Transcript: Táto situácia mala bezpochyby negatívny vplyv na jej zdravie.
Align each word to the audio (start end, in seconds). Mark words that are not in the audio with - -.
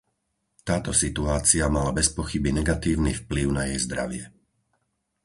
Táto 0.67 0.91
situácia 1.03 1.69
mala 1.75 1.91
bezpochyby 1.99 2.49
negatívny 2.59 3.11
vplyv 3.21 3.47
na 3.57 3.63
jej 3.69 3.77
zdravie. 3.85 4.23